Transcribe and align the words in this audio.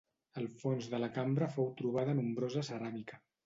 Al 0.39 0.47
fons 0.61 0.87
de 0.93 1.01
la 1.03 1.11
cambra 1.19 1.51
fou 1.59 1.69
trobada 1.85 2.19
nombrosa 2.23 2.69
ceràmica. 2.75 3.25